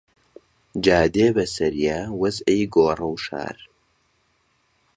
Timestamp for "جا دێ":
0.83-1.27